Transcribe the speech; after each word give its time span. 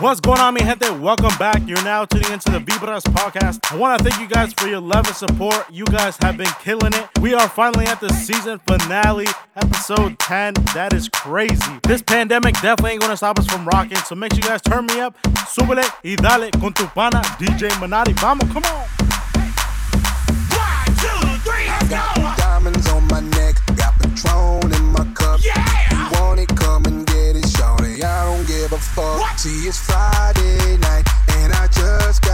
What's 0.00 0.18
going 0.18 0.40
on, 0.40 0.54
mi 0.54 0.60
gente? 0.60 0.88
Welcome 0.98 1.36
back. 1.38 1.60
You're 1.66 1.84
now 1.84 2.06
tuning 2.06 2.32
into 2.32 2.50
the 2.50 2.58
Vibras 2.58 3.02
podcast. 3.02 3.60
I 3.70 3.76
want 3.76 3.98
to 3.98 4.08
thank 4.08 4.18
you 4.18 4.26
guys 4.26 4.50
for 4.54 4.66
your 4.66 4.80
love 4.80 5.06
and 5.06 5.14
support. 5.14 5.66
You 5.70 5.84
guys 5.84 6.16
have 6.22 6.38
been 6.38 6.48
killing 6.60 6.94
it. 6.94 7.06
We 7.20 7.34
are 7.34 7.46
finally 7.46 7.84
at 7.84 8.00
the 8.00 8.08
season 8.08 8.60
finale, 8.66 9.26
episode 9.56 10.18
10. 10.18 10.54
That 10.72 10.94
is 10.94 11.10
crazy. 11.10 11.78
This 11.82 12.00
pandemic 12.00 12.54
definitely 12.62 12.92
ain't 12.92 13.00
going 13.02 13.10
to 13.10 13.16
stop 13.18 13.38
us 13.38 13.46
from 13.46 13.66
rocking, 13.66 13.98
so 13.98 14.14
make 14.14 14.32
sure 14.32 14.42
you 14.42 14.48
guys 14.48 14.62
turn 14.62 14.86
me 14.86 15.00
up. 15.00 15.18
Súbele 15.46 15.84
y 16.02 16.16
dale 16.16 16.50
con 16.58 16.72
tu 16.72 16.86
pana, 16.86 17.20
DJ 17.38 17.68
Minotti. 17.78 18.14
Vamos, 18.14 18.50
come 18.50 18.64
on. 18.64 18.86
One, 20.56 20.86
two, 20.96 21.28
three, 21.44 21.66
let's 21.66 21.88
go! 21.90 22.29
Fuck. 28.80 29.38
See, 29.38 29.68
it's 29.68 29.78
Friday 29.78 30.76
night, 30.78 31.06
and 31.38 31.52
I 31.52 31.66
just 31.68 32.22
got 32.22 32.29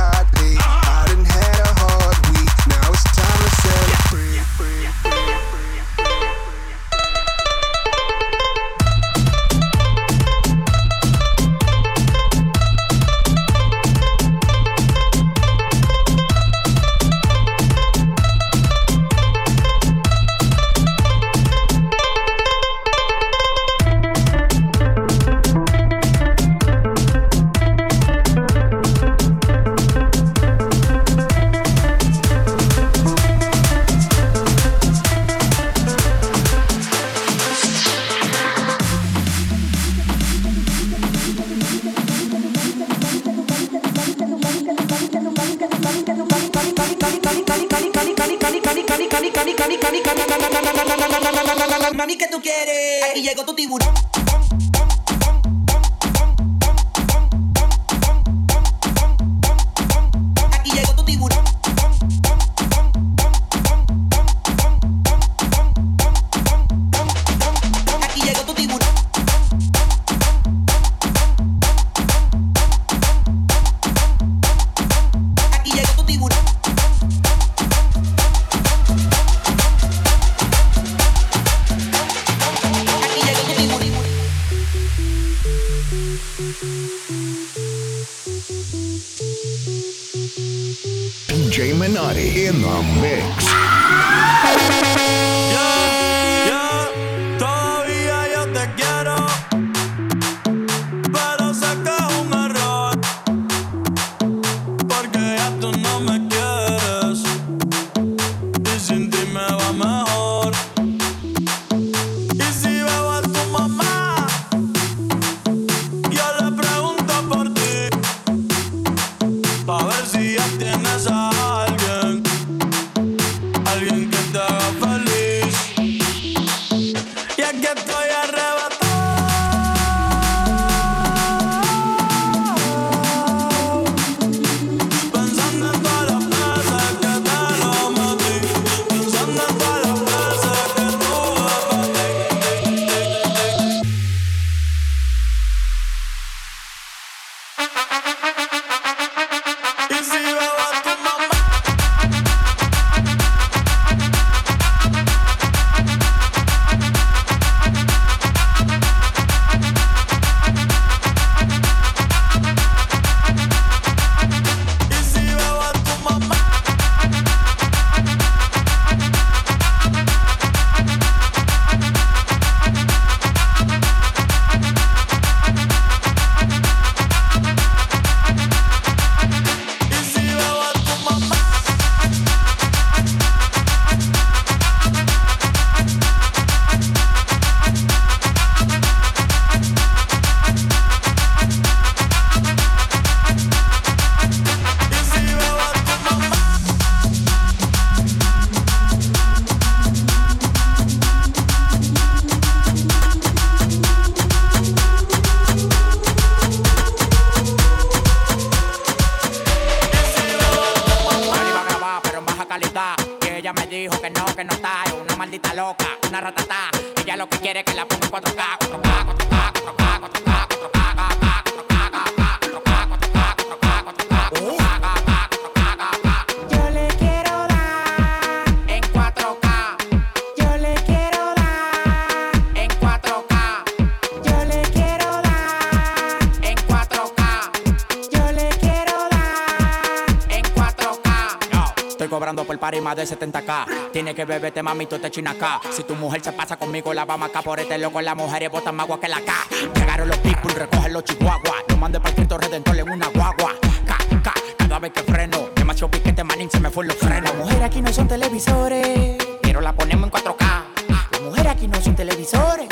cobrando 242.66 242.66
por 242.66 242.66
par 242.66 242.74
y 242.74 242.80
más 242.80 242.96
de 242.96 243.04
70k. 243.04 243.90
Tiene 243.92 244.14
que 244.14 244.24
beberte, 244.24 244.62
mami, 244.62 244.86
tú 244.86 244.98
te 244.98 245.06
acá. 245.06 245.60
Si 245.70 245.82
tu 245.84 245.94
mujer 245.94 246.22
se 246.22 246.32
pasa 246.32 246.56
conmigo, 246.56 246.92
la 246.92 247.04
vamos 247.04 247.28
acá 247.28 247.42
por 247.42 247.60
este 247.60 247.78
loco. 247.78 248.00
Las 248.00 248.16
mujeres 248.16 248.50
botan 248.50 248.74
más 248.74 248.84
agua 248.84 249.00
que 249.00 249.08
la 249.08 249.20
K. 249.20 249.32
Llegaron 249.74 250.08
los 250.08 250.18
people, 250.18 250.52
recogen 250.54 250.92
los 250.92 251.04
chihuahuas. 251.04 251.64
Nos 251.68 251.78
mande 251.78 252.00
para 252.00 252.14
Cristo 252.14 252.38
Redentor 252.38 252.76
en 252.76 252.90
una 252.90 253.08
guagua. 253.08 253.54
K, 253.86 253.98
K, 254.22 254.34
cada 254.58 254.78
vez 254.78 254.92
que 254.92 255.02
freno. 255.02 255.48
Demasiado 255.54 255.90
piquete, 255.90 256.24
manín, 256.24 256.50
se 256.50 256.60
me 256.60 256.70
fue 256.70 256.86
los 256.86 256.96
frenos. 256.96 257.24
Las 257.24 257.34
mujeres 257.36 257.62
aquí 257.62 257.80
no 257.80 257.92
son 257.92 258.08
televisores, 258.08 259.16
pero 259.42 259.60
la 259.60 259.72
ponemos 259.72 260.06
en 260.06 260.12
4K. 260.12 260.64
Las 261.10 261.20
mujeres 261.22 261.52
aquí 261.52 261.68
no 261.68 261.80
son 261.80 261.94
televisores, 261.94 262.65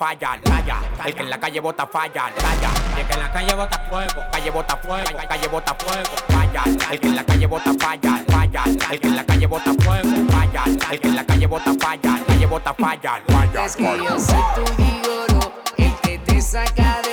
falla, 0.00 0.40
raya. 0.44 0.76
El 1.04 1.14
que 1.14 1.22
en 1.22 1.28
la 1.28 1.38
calle 1.38 1.60
bota 1.60 1.86
falla, 1.86 2.32
raya. 2.42 2.70
El 2.96 3.06
que 3.06 3.12
en 3.12 3.20
la 3.20 3.30
calle 3.30 3.54
bota 3.54 3.78
fuego, 3.90 4.22
calle 4.32 4.50
bota 4.50 4.76
fuego, 4.78 5.18
calle 5.28 5.48
bota 5.48 5.74
fuego, 5.74 6.10
falla. 6.28 6.62
El 6.90 7.00
que 7.00 7.06
en 7.08 7.16
la 7.16 7.24
calle 7.24 7.46
bota 7.46 7.72
falla, 7.78 8.24
falla. 8.30 8.62
El 8.90 9.00
que 9.00 9.08
en 9.08 9.16
la 9.16 9.26
calle 9.26 9.46
bota 9.46 9.74
fuego, 9.84 10.32
falla. 10.32 10.64
El 10.90 11.00
que 11.00 11.08
en 11.08 11.16
la 11.16 11.26
calle 11.26 11.46
bota 11.46 11.74
falla, 11.78 12.24
calle 12.26 12.46
bota 12.46 12.74
falla, 12.74 13.22
falla. 13.28 13.64
Es 13.66 13.76
yo 13.76 14.18
soy 14.18 14.44
tu 14.56 14.82
gigolo, 14.82 15.52
el 15.76 15.94
que 15.96 16.18
te 16.18 16.40
saca 16.40 17.02
de 17.02 17.09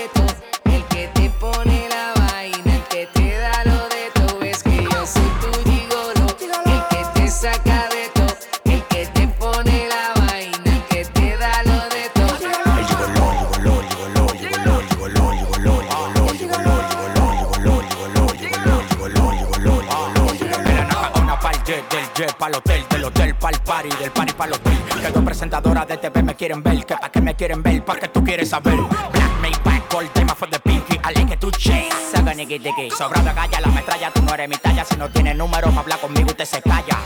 jet 22.17 22.33
pa'l 22.35 22.55
hotel, 22.55 22.83
del 22.89 23.03
hotel 23.03 23.35
pa'l 23.35 23.59
party, 23.63 23.89
del 23.99 24.11
party 24.11 24.33
pa'l 24.33 24.53
hotel. 24.53 24.77
Que 25.01 25.11
dos 25.11 25.23
presentadoras 25.23 25.87
de 25.87 25.97
TV 25.97 26.23
me 26.23 26.35
quieren 26.35 26.63
ver, 26.63 26.83
que 26.83 26.95
pa' 26.95 27.09
que 27.09 27.21
me 27.21 27.35
quieren 27.35 27.61
ver, 27.61 27.85
pa' 27.85 27.95
que 27.95 28.07
tú 28.07 28.23
quieres 28.23 28.49
saber. 28.49 28.75
Black 28.75 29.31
Maybach, 29.39 29.93
gold 29.93 30.11
tema 30.13 30.33
for 30.33 30.49
the 30.49 30.59
pinky, 30.59 30.95
I 30.95 31.13
like 31.13 31.31
it 31.31 31.39
to 31.39 31.51
chase. 31.51 31.93
Saga 32.11 32.33
nigga 32.33 32.57
diggy. 32.57 32.89
Sobrado 32.89 33.31
calla 33.35 33.61
la 33.61 33.67
metralla, 33.67 34.11
tú 34.11 34.23
no 34.23 34.33
eres 34.33 34.49
mi 34.49 34.55
talla. 34.55 34.83
Si 34.83 34.97
no 34.97 35.09
tienes 35.09 35.35
número 35.35 35.69
pa' 35.69 35.81
hablar 35.81 35.99
conmigo, 35.99 36.29
usted 36.29 36.45
se 36.45 36.61
calla. 36.61 36.97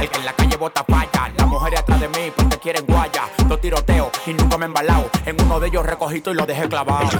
El 0.00 0.08
que 0.08 0.18
en 0.18 0.24
la 0.24 0.32
calle 0.32 0.56
bota 0.56 0.84
falla, 0.84 1.30
la 1.36 1.44
mujer 1.44 1.76
atrás 1.76 2.00
de 2.00 2.08
mí 2.08 2.32
porque 2.34 2.56
quieren 2.58 2.86
guaya. 2.86 3.24
Dos 3.46 3.60
tiroteos 3.60 4.08
y 4.26 4.32
nunca 4.32 4.56
me 4.56 4.64
he 4.64 4.68
embalado. 4.68 5.10
En 5.26 5.38
uno 5.42 5.60
de 5.60 5.68
ellos 5.68 5.84
recogito 5.84 6.30
y 6.30 6.34
lo 6.34 6.46
dejé 6.46 6.66
clavado. 6.66 7.10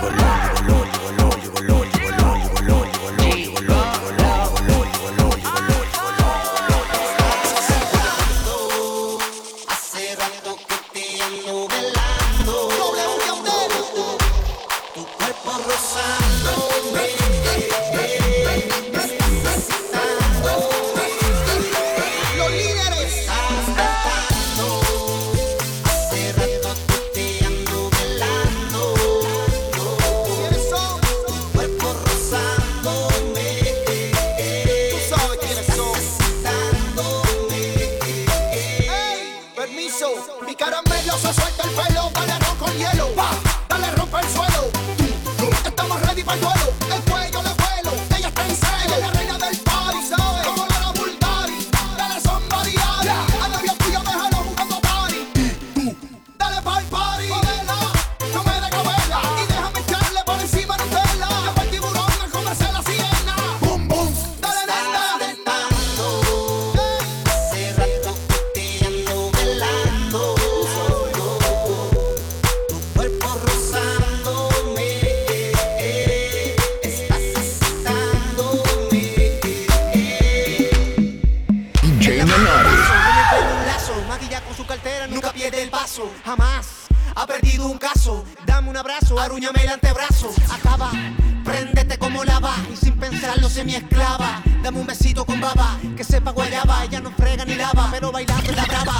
dá 98.42 98.84
pra. 98.84 98.99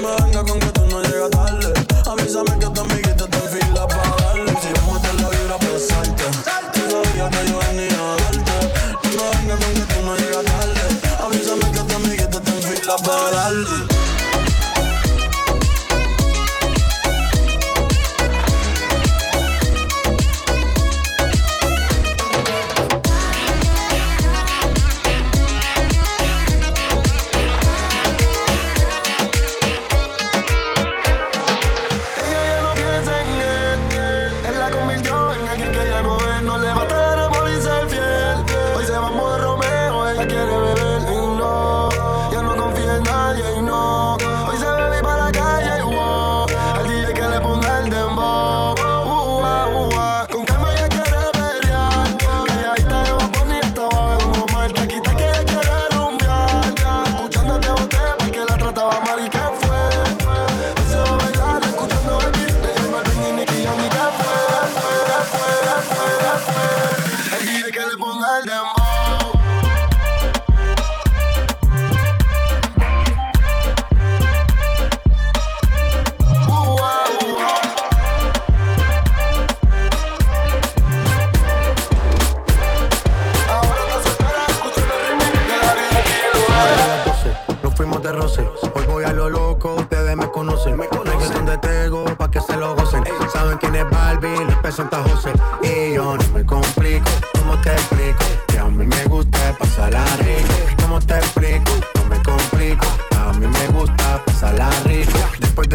more 0.00 0.29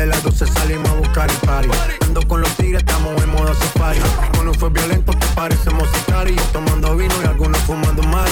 de 0.06 0.12
las 0.12 0.24
12 0.24 0.46
salimos 0.48 0.90
a 0.90 0.94
buscar 0.96 1.30
el 1.30 1.38
party. 1.38 1.70
Ando 2.06 2.28
con 2.28 2.42
los 2.42 2.50
tigres, 2.58 2.84
estamos 2.86 3.22
en 3.24 3.30
modo 3.32 3.54
safari. 3.54 4.00
Con 4.38 4.48
un 4.48 4.54
fue 4.54 4.70
violento 4.70 5.12
que 5.14 5.26
parecemos 5.36 5.90
sicari. 5.90 6.36
Tomando 6.54 6.96
vino 6.96 7.14
y 7.24 7.26
algunos 7.26 7.60
fumando 7.62 8.04
mari. 8.04 8.32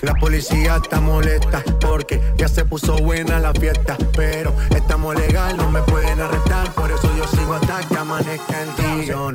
La 0.00 0.14
policía 0.14 0.76
está 0.82 1.00
molesta 1.00 1.62
porque 1.80 2.20
ya 2.38 2.48
se 2.48 2.64
puso 2.64 2.96
buena 2.96 3.38
la 3.38 3.52
fiesta. 3.52 3.96
Pero 4.16 4.54
estamos 4.74 5.14
legal, 5.14 5.56
no 5.56 5.70
me 5.70 5.82
pueden 5.82 6.20
arrestar. 6.20 6.72
Por 6.72 6.90
eso 6.90 7.10
yo 7.16 7.26
sigo 7.36 7.54
hasta 7.54 7.80
que 7.86 7.96
amanezca 7.96 8.62
en 8.62 9.00
Dijon. 9.00 9.34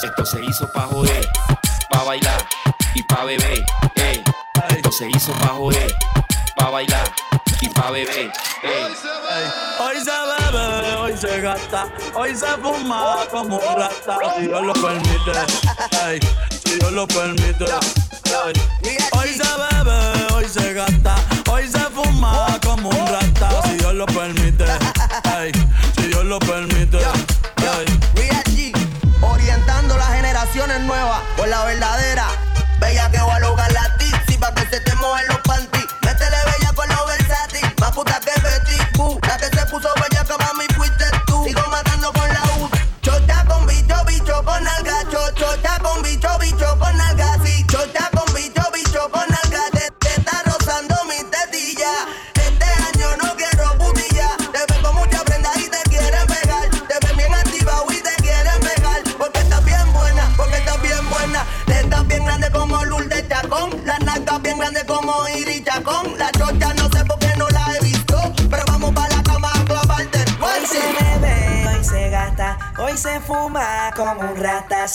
Esto, 0.00 0.24
se 0.24 0.44
hizo 0.44 0.70
pa' 0.72 0.82
joder, 0.82 1.28
pa' 1.90 2.04
bailar 2.04 2.46
y 2.94 3.02
pa' 3.02 3.24
beber. 3.24 3.64
Esto 4.70 4.92
se 4.92 5.08
hizo 5.08 5.32
pa' 5.32 5.48
joder, 5.48 5.92
pa' 6.56 6.70
bailar 6.70 7.12
y 7.60 7.68
pa' 7.68 7.90
beber. 7.90 8.32
Hoy 9.80 9.96
se 10.00 10.10
bebe, 10.10 10.94
hoy 10.96 11.16
se 11.16 11.40
gasta, 11.40 11.88
hoy 12.14 12.34
se 12.36 12.46
fuma 12.62 13.16
como 13.30 13.56
un 13.56 13.76
rata. 13.76 14.18
Si 14.36 14.42
Dios 14.46 14.62
lo 14.62 14.72
permite, 14.74 15.32
ey, 16.06 16.20
si 16.64 16.78
Dios 16.78 16.92
lo 16.92 17.08
permite. 17.08 17.64
Hoy 19.12 19.28
se 19.34 19.42
bebe, 19.42 20.32
hoy 20.34 20.48
se 20.48 20.74
gasta, 20.74 21.16
hoy 21.50 21.68
se 21.68 21.80
fuma 21.80 22.56
como 22.64 22.88
un 22.90 23.06
rata. 23.06 23.62
Si 23.64 23.76
Dios 23.78 23.94
lo 23.94 24.06
permite, 24.06 24.64
ey, 25.40 25.50
si 25.96 26.02
Dios 26.06 26.24
lo 26.24 26.38
permite. 26.38 26.98
la 31.48 31.64
verdad 31.64 31.96
verdadera 31.96 32.07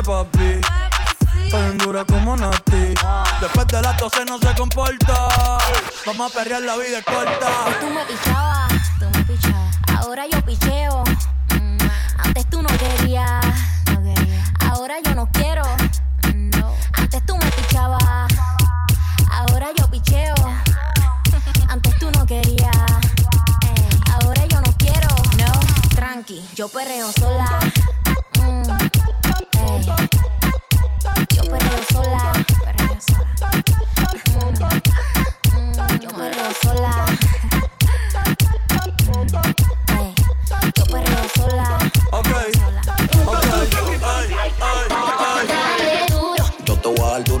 de 0.00 0.06
papi. 0.06 0.60
Tan 1.50 1.78
dura 1.78 2.04
como 2.04 2.36
Nati. 2.36 2.94
Después 3.40 3.66
de 3.66 3.82
las 3.82 3.96
12 3.98 4.24
no 4.24 4.38
se 4.38 4.54
comporta. 4.54 5.28
Vamos 6.06 6.30
a 6.30 6.34
perrear 6.34 6.62
la 6.62 6.76
vida 6.76 6.98
es 6.98 7.04
corta. 7.04 7.48
Tú 7.80 7.86
me 7.90 8.04
pichabas, 8.04 8.72
tú 8.98 9.06
me 9.12 9.24
pichabas. 9.24 9.76
Ahora 9.96 10.26
yo 10.30 10.40
picheo. 10.44 11.04
Mm. 11.54 11.78
Antes 12.18 12.48
tú 12.50 12.62
no 12.62 12.68
querías. 12.78 13.44
Ahora 14.60 14.96
yo 15.04 15.14
no 15.14 15.28
quiero. 15.32 15.64
Antes 16.92 17.26
tú 17.26 17.36
me 17.36 17.50
pichabas. 17.50 18.32
Ahora 19.30 19.68
yo 19.76 19.90
picheo. 19.90 20.34
Antes 21.68 21.98
tú 21.98 22.10
no 22.12 22.26
querías. 22.26 22.76
Eh. 23.62 23.88
Ahora 24.12 24.46
yo 24.46 24.60
no 24.60 24.72
quiero. 24.78 25.08
No, 25.36 25.52
tranqui, 25.94 26.42
yo 26.54 26.68
perreo 26.68 27.10
sola. 27.12 27.59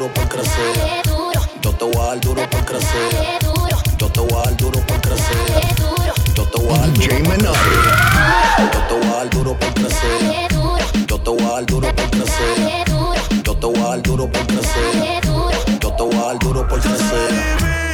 duro 0.00 0.14
por 0.14 0.28
crecer. 0.28 1.02
Yo 1.60 1.72
te 1.72 1.84
voy 1.84 1.96
a 1.96 2.06
dar 2.06 2.20
duro 2.20 2.48
por 2.48 2.64
crecer. 2.64 3.38
Yo 3.98 4.08
te 4.08 4.20
voy 4.20 4.32
a 4.32 4.44
dar 4.44 4.56
duro 4.56 4.80
por 4.86 5.00
crecer. 5.02 5.36
Yo 6.34 6.44
te 6.46 6.58
voy 6.58 6.72
a 6.72 6.78
dar 6.78 6.90
duro 6.90 7.18
por 7.18 7.34
crecer. 7.34 7.84
Yo 8.72 8.80
te 8.80 8.94
voy 8.94 9.04
a 9.04 9.16
dar 9.16 9.30
duro 9.30 9.58
por 9.58 9.74
crecer. 9.74 10.48
Yo 11.06 11.20
te 11.20 11.30
voy 11.30 11.42
a 11.42 11.48
dar 11.50 11.66
duro 11.66 11.94
por 11.94 12.10
crecer. 12.10 12.84
Yo 13.44 13.56
te 13.56 13.66
voy 13.66 13.78
a 13.78 13.88
dar 13.88 14.02
duro 14.02 14.32
por 14.32 14.46
crecer. 14.46 15.20
Yo 15.80 15.92
te 15.92 16.02
voy 16.02 16.14
a 16.14 16.26
dar 16.26 16.38
duro 16.38 16.68
por 16.68 16.80
crecer. 16.80 17.89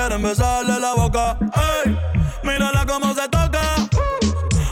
quieren 0.00 0.22
besarle 0.22 0.80
la 0.80 0.94
boca. 0.94 1.36
Ey, 1.84 1.98
mírala 2.42 2.86
cómo 2.86 3.14
se 3.14 3.28
toca. 3.28 3.60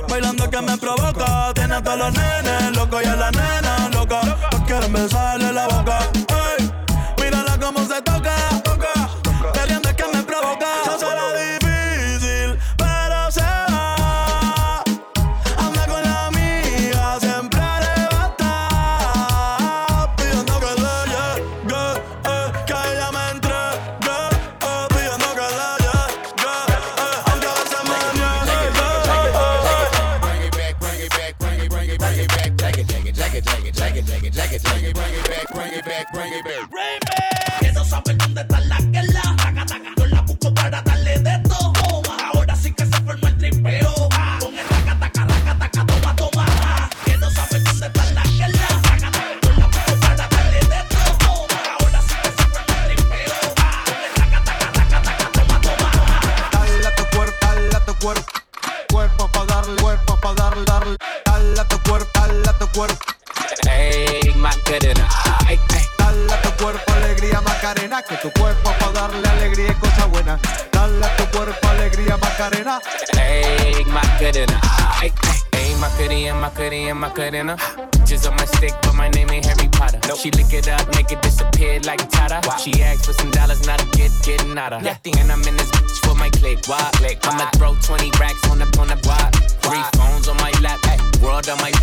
Bailando 0.09 0.49
que 0.49 0.63
me 0.63 0.79
provoca. 0.79 1.53
Tiene 1.55 1.75
hasta 1.75 1.97
los 1.97 2.13
nenes 2.15 2.77
locos 2.77 3.03
y 3.05 3.07
a 3.07 3.17
la 3.17 3.31
nena 3.31 3.91
loca. 3.93 4.21
Quieren 4.67 4.93
besarle 4.93 5.53
la 5.53 5.68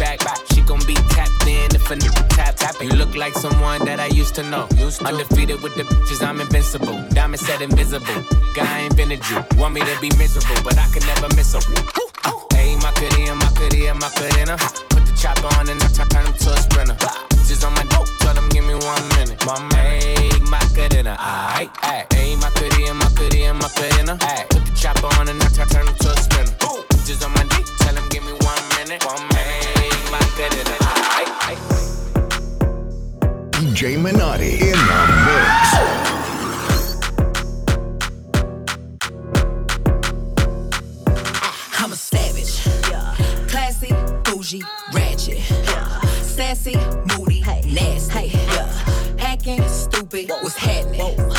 back. 0.05 0.39
She 0.53 0.61
gon' 0.61 0.79
be 0.85 0.95
tapped 1.15 1.47
in 1.47 1.73
if 1.73 1.89
a 1.89 1.95
nigga 1.95 2.23
tap 2.29 2.55
tapping. 2.55 2.89
You 2.89 2.95
look 2.95 3.15
like 3.15 3.33
someone 3.33 3.83
that 3.85 3.99
I 3.99 4.07
used 4.07 4.35
to 4.35 4.43
know. 4.43 4.67
Used 4.77 4.99
to. 4.99 5.07
Undefeated 5.07 5.61
with 5.61 5.75
the 5.75 5.83
bitches, 5.83 6.25
I'm 6.25 6.39
invincible. 6.41 6.97
Diamond 7.09 7.41
said 7.41 7.61
invisible. 7.61 8.19
Guy 8.55 8.79
ain't 8.81 8.95
been 8.95 9.11
a 9.11 9.17
Jew. 9.17 9.41
Want 9.57 9.73
me 9.73 9.81
to 9.81 9.95
be 10.01 10.09
miserable, 10.17 10.61
but 10.63 10.77
I 10.77 10.87
can 10.93 11.03
never 11.07 11.27
miss 11.35 11.53
a. 11.55 11.59
Hey, 12.53 12.75
my 12.77 12.91
cutie 12.97 13.25
and 13.31 13.39
my 13.39 13.49
cutie 13.57 13.87
and 13.87 13.99
my 13.99 14.09
cutina. 14.09 14.55
Put 14.89 15.05
the 15.05 15.13
chopper 15.17 15.49
on 15.57 15.69
and 15.69 15.81
I 15.81 15.87
turn 15.87 16.25
him 16.25 16.33
to 16.33 16.49
a 16.53 16.57
sprinter. 16.57 16.95
Bitches 17.35 17.65
on 17.65 17.73
my 17.73 17.83
dope, 17.93 18.09
tell 18.19 18.33
them 18.33 18.49
give 18.49 18.65
me 18.65 18.75
one 18.75 19.05
minute. 19.17 19.39
My 19.45 19.57
make 19.73 20.41
my 20.49 20.61
cutina, 20.75 21.15
uh, 21.19 21.59
aight. 21.59 22.13
Hey, 22.13 22.35
my 22.37 22.49
cutie 22.57 22.85
and 22.85 22.99
my 22.99 23.09
cutie 23.17 23.43
and 23.45 23.59
my 23.59 23.67
cutina. 23.69 24.17
Put 24.49 24.65
the 24.65 24.71
chopper 24.75 25.09
on 25.19 25.29
and 25.29 25.41
I 25.41 25.47
turn 25.49 25.87
him 25.87 25.95
to 25.95 26.09
a 26.09 26.17
sprinter. 26.17 26.53
Bitches 26.93 27.25
on 27.25 27.33
my 27.33 27.43
dick, 27.53 27.65
tell 27.79 27.93
them 27.93 28.07
give 28.09 28.23
me 28.23 28.33
one 28.33 28.63
minute. 28.77 29.05
One 29.05 29.21
minute. 29.27 29.35
DJ 33.54 33.98
Minotti 33.98 34.52
in 34.60 34.71
the 34.71 35.00
mix. 35.26 35.95
ratchet, 44.93 45.39
sassy, 46.21 46.76
moody, 47.15 47.41
nasty, 47.74 48.30
stupid, 49.67 50.30
what's 50.30 50.58
happening? 50.58 51.00
Whoa. 51.00 51.35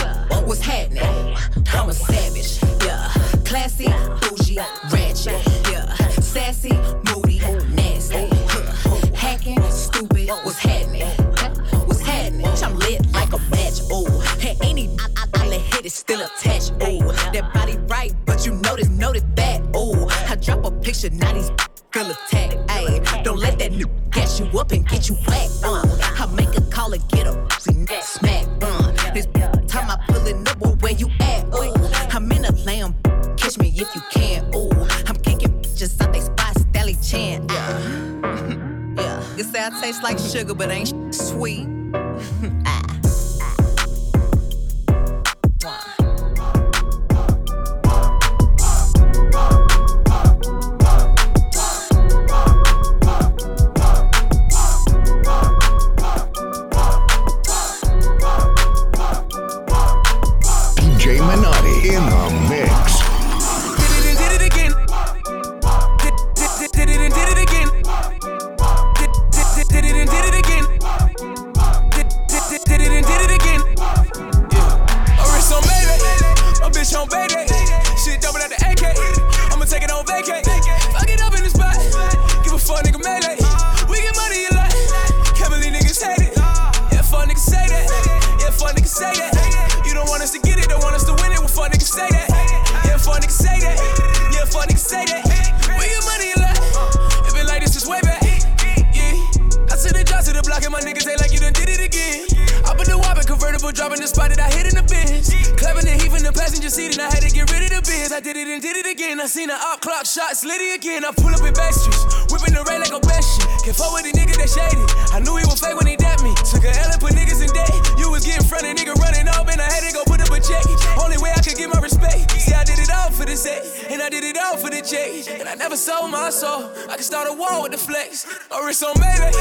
I 104.46 104.54
hit 104.54 104.70
in 104.70 104.78
the 104.78 104.86
Benz. 104.86 105.34
Clapping 105.58 105.90
heat 105.90 106.06
from 106.06 106.22
the 106.22 106.30
passenger 106.30 106.70
seat 106.70 106.94
and 106.94 107.02
I 107.02 107.10
had 107.10 107.26
to 107.26 107.30
get 107.34 107.50
rid 107.50 107.66
of 107.66 107.74
the 107.74 107.82
biz. 107.82 108.14
I 108.14 108.22
did 108.22 108.38
it 108.38 108.46
and 108.46 108.62
did 108.62 108.78
it 108.78 108.86
again. 108.86 109.18
I 109.18 109.26
seen 109.26 109.50
the 109.50 109.58
op 109.58 109.82
clock 109.82 110.06
shots, 110.06 110.46
litty 110.46 110.70
again. 110.78 111.02
I 111.02 111.10
pull 111.10 111.34
up 111.34 111.42
in 111.42 111.50
back 111.50 111.74
streets, 111.74 112.06
whipping 112.30 112.54
the 112.54 112.62
rain 112.70 112.78
like 112.78 112.94
a 112.94 113.02
best 113.02 113.26
shit. 113.34 113.50
Can't 113.66 113.74
fuck 113.74 113.90
with 113.90 114.06
the 114.06 114.14
nigga 114.14 114.38
that 114.38 114.46
shady. 114.46 114.86
I 115.10 115.18
knew 115.18 115.34
he 115.34 115.42
was 115.50 115.58
fake 115.58 115.74
when 115.74 115.90
he 115.90 115.98
dapped 115.98 116.22
me. 116.22 116.30
Took 116.46 116.62
a 116.62 116.70
L 116.70 116.94
and 116.94 117.02
put 117.02 117.18
niggas 117.18 117.42
in 117.42 117.50
debt. 117.50 117.74
You 117.98 118.06
was 118.06 118.22
getting 118.22 118.46
front 118.46 118.70
of 118.70 118.78
nigga 118.78 118.94
running 119.02 119.26
off 119.34 119.50
and 119.50 119.58
I 119.58 119.66
had 119.66 119.82
to 119.82 119.90
go 119.90 120.06
put 120.06 120.22
up 120.22 120.30
a 120.30 120.38
check. 120.38 120.62
Only 120.94 121.18
way 121.18 121.34
I 121.34 121.42
could 121.42 121.58
get 121.58 121.66
my 121.66 121.82
respect. 121.82 122.30
See, 122.38 122.54
I 122.54 122.62
did 122.62 122.78
it 122.78 122.92
all 122.94 123.10
for 123.10 123.26
the 123.26 123.34
set, 123.34 123.66
and 123.90 123.98
I 123.98 124.06
did 124.06 124.22
it 124.22 124.38
all 124.38 124.54
for 124.54 124.70
the 124.70 124.78
check. 124.78 125.10
And 125.42 125.50
I 125.50 125.58
never 125.58 125.74
sold 125.74 126.14
my 126.14 126.30
soul. 126.30 126.70
I 126.86 126.94
can 126.94 127.02
start 127.02 127.26
a 127.26 127.34
war 127.34 127.66
with 127.66 127.74
the 127.74 127.82
flex. 127.82 128.30
My 128.54 128.62
wrist 128.62 128.86
on 128.86 128.94
Mayday, 129.02 129.34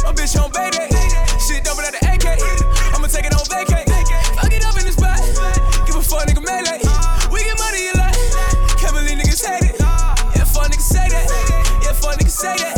my 0.00 0.16
bitch 0.16 0.32
on 0.40 0.48
Bayday. 0.48 0.88
Shit 1.44 1.60
dumping 1.60 1.84
at 1.84 1.92
the 1.92 2.00
AK. 2.08 2.40
I'ma 2.96 3.12
take 3.12 3.28
it 3.28 3.36
on 3.36 3.44
vacay. 3.52 3.85
Give 6.16 6.24
a 6.24 6.32
nigga 6.32 6.44
melee. 6.46 7.30
We 7.30 7.44
get 7.44 7.58
money 7.58 7.88
a 7.88 7.98
lot. 7.98 8.14
Can't 8.78 8.94
believe 8.94 9.18
niggas 9.18 9.44
hate 9.44 9.68
it. 9.68 9.76
Yeah, 9.78 10.44
fuck 10.44 10.70
niggas 10.70 10.80
say 10.80 11.08
that. 11.10 11.80
Yeah, 11.82 11.92
fuck 11.92 12.16
niggas 12.18 12.30
say 12.30 12.56
that. 12.56 12.75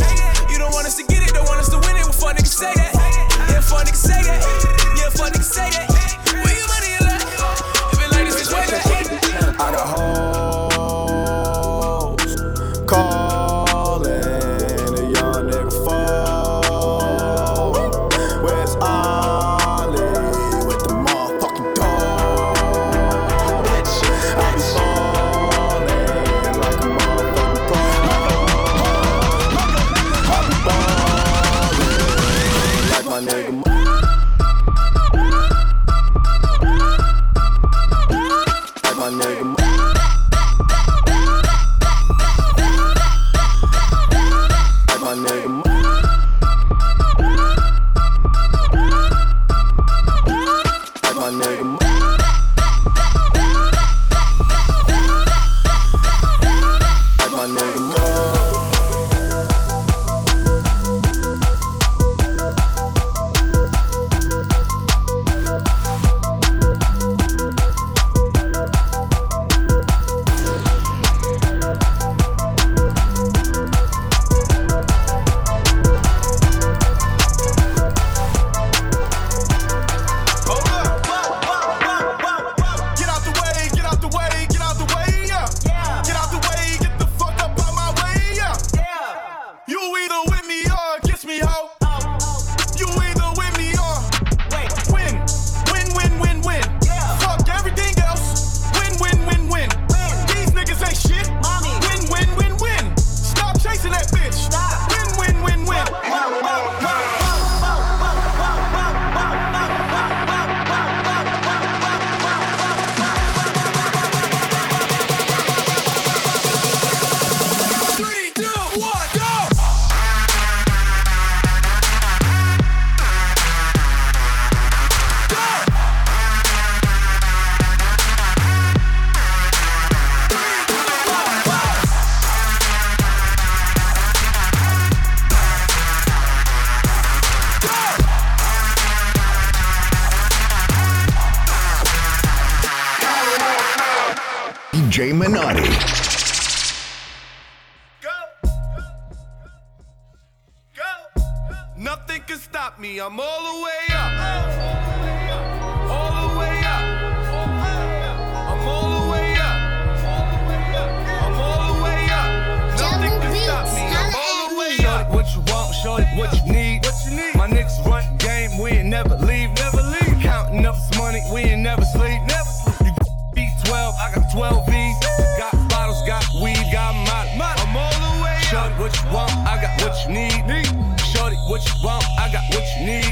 Counting 170.58 170.66
up 170.66 170.74
this 170.74 170.98
money, 170.98 171.20
we 171.32 171.40
ain't 171.42 171.62
never 171.62 171.84
sleep, 171.84 172.20
never 172.26 172.50
sleep. 172.50 172.94
You 172.98 173.12
beat 173.32 173.52
12, 173.66 173.94
I 173.94 174.14
got 174.14 174.32
12 174.32 174.66
V's. 174.66 174.96
Got 175.38 175.68
bottles, 175.68 176.02
got 176.04 176.24
weed, 176.42 176.58
got 176.72 176.94
money. 176.94 177.30
I'm 177.38 177.76
all 177.76 177.92
the 177.92 178.24
way 178.24 178.38
Shorty, 178.42 178.74
what 178.74 178.96
you 178.96 179.08
want, 179.12 179.30
I 179.46 179.60
got 179.62 179.80
what 179.80 179.94
you 180.04 180.14
need. 180.14 180.98
Shorty, 181.14 181.36
what 181.46 181.64
you 181.64 181.74
want, 181.84 182.04
I 182.18 182.28
got 182.32 182.42
what 182.50 182.64
you 182.74 182.86
need. 182.86 183.04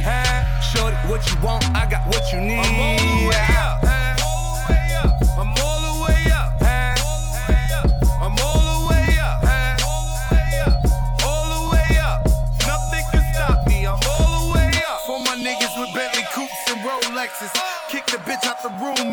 Shorty, 0.73 0.97
what 1.07 1.23
you 1.31 1.41
want, 1.41 1.65
I 1.77 1.87
got 1.89 2.05
what 2.09 2.33
you 2.33 2.41
need. 2.41 2.59
I'm 2.59 2.81
all 2.81 2.99
the 2.99 3.29
way 3.29 3.57
up. 3.59 4.16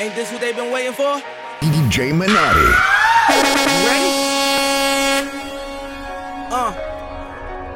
Ain't 0.00 0.16
this 0.16 0.32
what 0.32 0.40
they 0.40 0.56
been 0.56 0.72
waiting 0.72 0.96
for? 0.96 1.20
DJ 1.60 2.08
Minotti. 2.16 2.72
Ready? 3.84 4.08
Uh. 6.48 6.72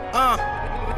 Uh. 0.09 0.37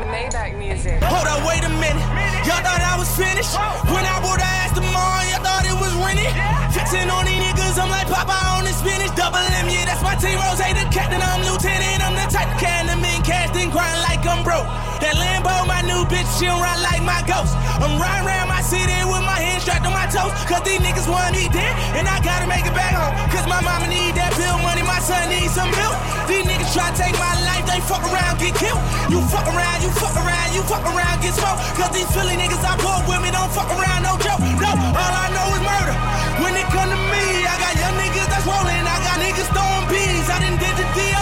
Maybach 0.07 0.55
music. 0.55 1.03
Hold 1.03 1.27
up, 1.27 1.43
wait 1.43 1.67
a 1.67 1.73
minute. 1.83 2.07
Y'all 2.47 2.62
thought 2.62 2.79
I 2.79 2.95
was 2.95 3.11
finished? 3.19 3.59
When 3.91 4.07
I 4.07 4.23
would've 4.23 4.39
asked 4.39 4.79
them 4.79 4.87
all, 4.87 5.19
y'all 5.27 5.43
thought 5.43 5.67
it 5.67 5.75
was 5.75 5.91
rented? 5.99 6.31
Fixing 6.71 7.11
on 7.11 7.27
these 7.27 7.43
niggas, 7.43 7.75
I'm 7.75 7.91
like 7.91 8.07
Popeye 8.07 8.47
on 8.55 8.62
the 8.62 8.71
spinach. 8.71 9.11
Double 9.19 9.43
M, 9.43 9.67
yeah, 9.67 9.83
that's 9.83 10.07
my 10.07 10.15
team. 10.15 10.39
Ross, 10.39 10.62
the 10.62 10.87
captain, 10.95 11.19
I'm 11.19 11.43
lieutenant. 11.43 12.07
I'm 12.07 12.15
the 12.15 12.31
type 12.31 12.55
of 12.55 12.62
can 12.62 12.87
them 12.87 13.03
in 13.03 13.19
cash, 13.27 13.51
then 13.51 13.75
grind 13.75 13.99
like 14.07 14.23
I'm 14.23 14.47
broke. 14.47 14.86
That 15.07 15.23
Lambo, 15.23 15.55
my 15.71 15.87
new 15.87 16.03
bitch, 16.11 16.27
she'll 16.35 16.59
ride 16.59 16.83
like 16.83 16.99
my 16.99 17.23
ghost. 17.31 17.55
I'm 17.79 17.95
riding 17.95 18.27
around 18.27 18.51
my 18.51 18.59
city 18.59 18.90
with 19.07 19.23
my 19.23 19.38
hands 19.38 19.62
strapped 19.62 19.87
on 19.87 19.95
my 19.95 20.11
toes. 20.11 20.35
Cause 20.51 20.66
these 20.66 20.83
niggas 20.83 21.07
want 21.07 21.31
me 21.31 21.47
dead, 21.47 21.71
and 21.95 22.11
I 22.11 22.19
gotta 22.27 22.51
make 22.51 22.66
it 22.66 22.75
back 22.75 22.90
home. 22.90 23.14
Cause 23.31 23.47
my 23.47 23.62
mama 23.62 23.87
need 23.87 24.19
that 24.19 24.35
bill 24.35 24.59
money, 24.66 24.83
my 24.83 24.99
son 24.99 25.31
needs 25.31 25.55
some 25.55 25.71
milk. 25.79 25.95
These 26.27 26.42
niggas 26.51 26.75
try 26.75 26.90
to 26.90 26.97
take 26.99 27.14
my 27.23 27.38
life, 27.47 27.62
they 27.71 27.79
fuck 27.87 28.03
around, 28.03 28.42
get 28.42 28.59
killed. 28.59 28.83
You 29.07 29.23
fuck 29.31 29.47
around, 29.47 29.79
you 29.79 29.95
fuck 29.95 30.19
around, 30.19 30.51
you 30.51 30.66
fuck 30.66 30.83
around, 30.83 31.23
get 31.23 31.38
smoked. 31.38 31.62
Cause 31.79 31.95
these 31.95 32.11
Philly 32.11 32.35
niggas 32.35 32.66
I 32.66 32.75
pull 32.75 32.99
with 33.07 33.23
me 33.23 33.31
don't 33.31 33.53
fuck 33.55 33.71
around, 33.71 34.03
no 34.03 34.19
joke. 34.19 34.42
No, 34.59 34.75
all 34.75 35.14
I 35.23 35.31
know 35.31 35.47
is 35.55 35.62
murder. 35.62 35.95
When 36.42 36.59
it 36.59 36.66
come 36.75 36.90
to 36.90 36.99
me, 37.14 37.47
I 37.47 37.55
got 37.62 37.79
young 37.79 37.95
niggas 37.95 38.27
that's 38.27 38.42
rolling, 38.42 38.83
I 38.83 38.97
got 39.07 39.23
niggas 39.23 39.55
throwing 39.55 39.87
bees. 39.87 40.27
I 40.27 40.42
done 40.42 40.59
did 40.59 40.75
the 40.75 40.87
DOA, 40.99 41.15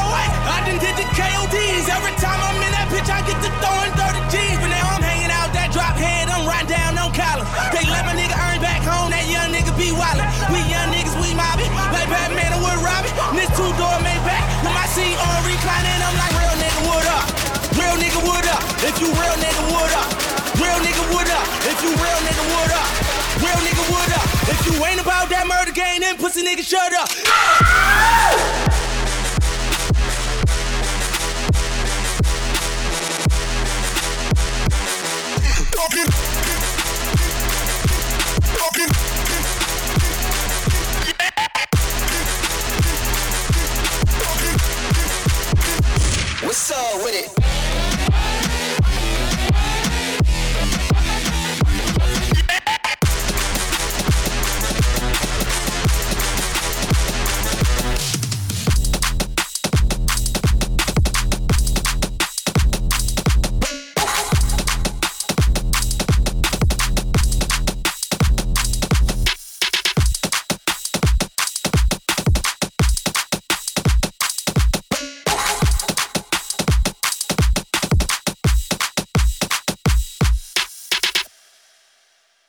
I 0.64 0.72
done 0.72 0.80
did 0.80 0.96
the 0.96 1.04
KODs. 1.12 1.92
Every 1.92 2.16
time 2.16 2.40
I'm 2.40 2.56
in 2.56 2.72
that 2.72 2.88
bitch, 2.88 3.04
I 3.12 3.20
get 3.28 3.36
to 3.36 3.52
throwing 3.60 3.92
30 4.00 4.32
G's. 4.32 4.56
But 4.64 4.72
now 4.72 4.96
I'm 4.96 5.04
hanging 5.04 5.28
out 5.28 5.52
that 5.52 5.68
drop 5.76 5.92
head, 5.92 6.32
I'm 6.32 6.48
riding 6.48 6.72
down 6.72 6.96
on 6.96 7.12
collars. 7.12 7.44
They 7.68 7.84
let 7.84 8.08
my 8.08 8.16
nigga 8.16 8.32
earn 8.32 8.64
back 8.64 8.80
home, 8.80 9.12
that 9.12 9.28
young 9.28 9.52
nigga 9.52 9.76
be 9.76 9.92
wildin'. 9.92 10.24
We 10.48 10.64
young 10.72 10.88
niggas, 10.88 11.20
we 11.20 11.36
mobbing, 11.36 11.68
like 11.92 12.08
Batman 12.08 12.48
and 12.56 12.64
Wood 12.64 12.80
Robbie. 12.80 13.12
This 13.36 13.52
two 13.52 13.68
door 13.76 13.92
made 14.00 14.24
back, 14.24 14.40
with 14.64 14.72
my 14.72 14.88
seat 14.88 15.12
on 15.20 15.36
reclining, 15.44 16.00
I'm 16.00 16.16
like 16.16 16.32
real 16.32 16.56
nigga, 16.56 16.80
what 16.88 17.06
up? 17.12 17.28
Real 17.76 17.96
nigga, 18.00 18.20
what 18.24 18.48
up? 18.48 18.64
If 18.88 18.96
you 19.04 19.12
real 19.12 19.36
nigga, 19.36 19.68
what 19.68 19.92
up? 19.92 20.08
Real 20.56 20.80
nigga, 20.80 21.04
what 21.12 21.28
up? 21.28 21.44
If 21.68 21.76
you 21.84 21.92
real 21.92 22.20
nigga, 22.24 22.44
what 22.56 22.72
up? 22.72 22.88
Real 23.36 23.60
nigga, 23.68 23.84
what 23.92 24.10
up? 24.16 24.26
If 24.48 24.64
you 24.64 24.80
ain't 24.80 25.04
about 25.04 25.28
that 25.28 25.44
murder 25.44 25.76
game, 25.76 26.00
then 26.00 26.16
pussy 26.16 26.40
nigga, 26.40 26.64
shut 26.64 26.88
up. 26.96 27.12